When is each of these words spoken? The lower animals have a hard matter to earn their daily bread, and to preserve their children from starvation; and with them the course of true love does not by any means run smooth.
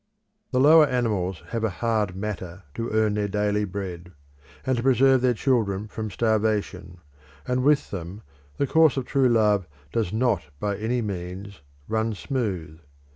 The 0.49 0.59
lower 0.59 0.87
animals 0.87 1.43
have 1.49 1.63
a 1.63 1.69
hard 1.69 2.15
matter 2.15 2.63
to 2.73 2.89
earn 2.89 3.13
their 3.13 3.27
daily 3.27 3.65
bread, 3.65 4.11
and 4.65 4.75
to 4.77 4.81
preserve 4.81 5.21
their 5.21 5.35
children 5.35 5.87
from 5.87 6.09
starvation; 6.09 6.97
and 7.47 7.61
with 7.61 7.91
them 7.91 8.23
the 8.57 8.65
course 8.65 8.97
of 8.97 9.05
true 9.05 9.29
love 9.29 9.67
does 9.93 10.11
not 10.11 10.45
by 10.59 10.75
any 10.75 11.03
means 11.03 11.61
run 11.87 12.15
smooth. 12.15 12.79